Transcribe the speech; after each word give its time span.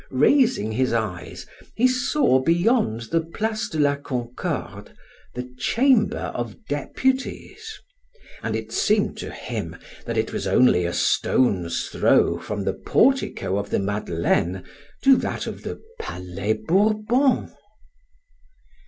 Raising 0.09 0.71
his 0.71 0.93
eyes, 0.93 1.45
he 1.75 1.87
saw 1.87 2.41
beyond 2.41 3.01
the 3.11 3.21
Place 3.21 3.69
de 3.69 3.77
la 3.77 3.97
Concorde, 3.97 4.95
the 5.35 5.47
chamber 5.59 6.31
of 6.33 6.65
deputies, 6.65 7.71
and 8.41 8.55
it 8.55 8.71
seemed 8.71 9.15
to 9.19 9.29
him 9.31 9.75
that 10.07 10.17
it 10.17 10.33
was 10.33 10.47
only 10.47 10.85
a 10.85 10.91
stone's 10.93 11.87
throw 11.87 12.39
from 12.39 12.63
the 12.63 12.73
portico 12.73 13.59
of 13.59 13.69
the 13.69 13.77
Madeleine 13.77 14.63
to 15.03 15.15
that 15.17 15.45
of 15.45 15.61
the 15.61 15.79
Palais 15.99 16.53
Bourbon. 16.53 17.51